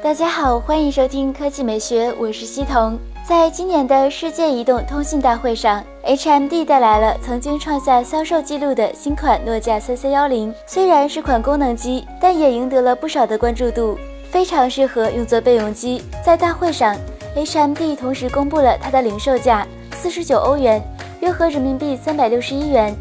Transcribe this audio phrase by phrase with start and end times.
[0.00, 2.96] 大家好，欢迎收听科技美学，我是西彤。
[3.26, 10.54] 在今年的世界移动通信大会上，HMD 带来了曾经创下销售纪录的新款诺基亚3310。
[10.66, 13.98] 虽然是款功能机，但也赢得了不少的关注度，
[14.30, 16.00] 非常适合用作备用机。
[16.24, 16.96] 在大会上
[17.34, 20.80] ，HMD 同时公布了它的零售价，四十九欧元，
[21.20, 22.94] 约合人民币三百六十一元。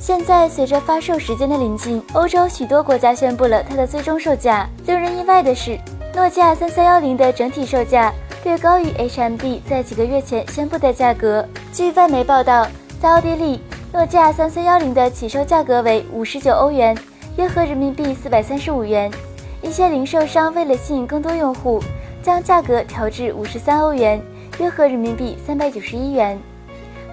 [0.00, 4.66] 现在随着发售时间的临近，欧洲许多国家宣布了它的最终售价。
[4.86, 5.78] 令人意外的是，
[6.18, 11.46] 诺基亚三三幺零的整体售价略高于 HMD 在几个月前宣布的价格。
[11.72, 12.66] 据外媒报道，
[13.00, 13.60] 在奥地利，
[13.92, 16.98] 诺基亚三三幺零的起售价格为五十九欧元，
[17.36, 19.08] 约合人民币四百三十五元。
[19.62, 21.80] 一些零售商为了吸引更多用户，
[22.20, 24.20] 将价格调至五十三欧元，
[24.58, 26.36] 约合人民币三百九十一元。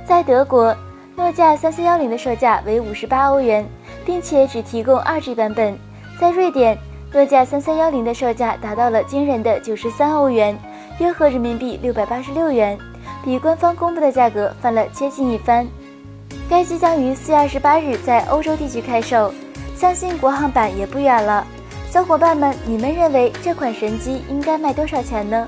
[0.04, 0.76] 在德国。
[1.16, 3.64] 诺基亚三三幺零的售价为五十八欧元，
[4.04, 5.78] 并且只提供二 G 版本。
[6.20, 6.78] 在瑞典，
[7.16, 10.54] 诺基亚三三幺零的售价达到了惊人的九十三欧元，
[11.00, 12.78] 约合人民币六百八十六元，
[13.24, 15.66] 比官方公布的价格翻了接近一番。
[16.50, 19.34] 该机将于四月二十八日在欧洲地区开售，
[19.78, 21.48] 相信国行版也不远了。
[21.90, 25.48] 小伙伴们，你们认为这款神机应该卖多少钱呢？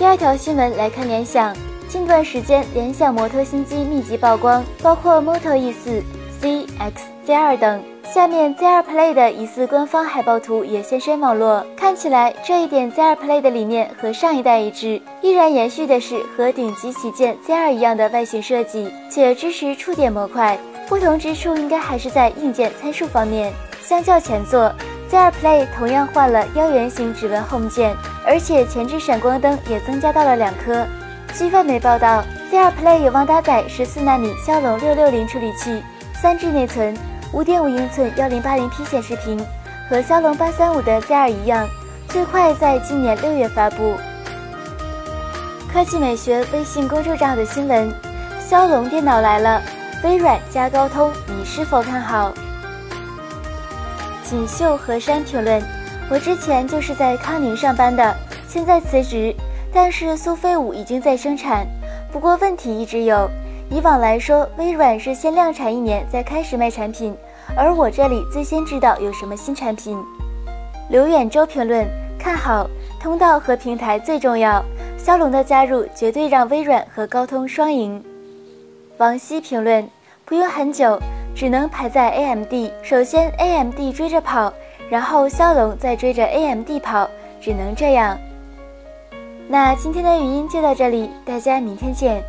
[0.00, 1.54] 第二条新闻来看联想。
[1.86, 6.02] 近段时间，联想摩托新机密集曝光，包括 Moto E4、
[6.40, 7.89] C、X、Z2 等。
[8.12, 11.64] 下面 Z2 Play 的疑似官方海报图也现身网络。
[11.76, 20.58] 看起来这一点 Z2 Play 的理念和上一代一致，依然延续的是和顶级旗舰 Z2 一样的外形设计，且支持触点模块。
[20.88, 23.52] 不同之处应该还是在硬件参数方面。
[23.80, 24.72] 相较前作
[25.08, 27.94] ，Z2 Play 同样换了腰圆形指纹 Home 键，
[28.26, 30.84] 而且前置闪光灯也增加到了两颗。
[31.32, 35.80] 据外媒报道，Z2 Play 有望搭载十四纳米骁龙六六零处理器，
[36.20, 36.92] 三 G 内存，
[37.32, 39.38] 五点五英寸幺零八零 P 显示屏，
[39.88, 41.68] 和骁龙八三五的 Z2 一样，
[42.08, 43.94] 最快在今年六月发布。
[45.72, 47.92] 科技美学微信公众号的新闻：
[48.40, 49.62] 骁龙电脑来了，
[50.02, 52.32] 微软加高通，你是否看好？
[54.24, 55.62] 锦绣河山评论：
[56.10, 58.12] 我之前就是在康宁上班的，
[58.48, 59.32] 现在辞职。
[59.72, 61.64] 但是苏菲五已经在生产，
[62.10, 63.30] 不过问题一直有。
[63.70, 67.16] 以往来说，微软是先量产一年再开始卖产品，
[67.56, 69.96] 而我这里最先知道有什么新产品。
[70.88, 71.86] 刘远洲评论
[72.18, 72.68] 看好，
[73.00, 74.60] 通道和平台最重要，
[74.98, 78.02] 骁龙的加入绝对让微软和高通双赢。
[78.98, 79.88] 王希评论
[80.24, 80.98] 不用很久，
[81.32, 84.52] 只能排在 AMD，首先 AMD 追着跑，
[84.90, 87.08] 然后骁龙再追着 AMD 跑，
[87.40, 88.18] 只能这样。
[89.46, 92.20] 那今天的语音就到这里，大家明天见。